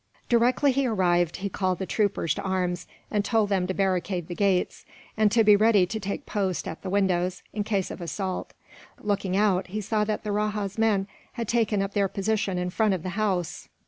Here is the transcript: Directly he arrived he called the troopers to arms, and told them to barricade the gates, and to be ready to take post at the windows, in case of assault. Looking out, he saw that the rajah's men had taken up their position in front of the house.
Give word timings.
Directly 0.29 0.71
he 0.71 0.87
arrived 0.87 1.35
he 1.35 1.47
called 1.49 1.77
the 1.77 1.85
troopers 1.85 2.33
to 2.33 2.41
arms, 2.41 2.87
and 3.11 3.23
told 3.23 3.49
them 3.49 3.67
to 3.67 3.73
barricade 3.75 4.27
the 4.29 4.33
gates, 4.33 4.83
and 5.15 5.31
to 5.31 5.43
be 5.43 5.55
ready 5.55 5.85
to 5.85 5.99
take 5.99 6.25
post 6.25 6.67
at 6.67 6.81
the 6.81 6.89
windows, 6.89 7.43
in 7.53 7.63
case 7.63 7.91
of 7.91 8.01
assault. 8.01 8.53
Looking 8.99 9.37
out, 9.37 9.67
he 9.67 9.79
saw 9.79 10.03
that 10.05 10.23
the 10.23 10.31
rajah's 10.31 10.79
men 10.79 11.05
had 11.33 11.47
taken 11.47 11.83
up 11.83 11.93
their 11.93 12.07
position 12.07 12.57
in 12.57 12.71
front 12.71 12.95
of 12.95 13.03
the 13.03 13.09
house. 13.09 13.69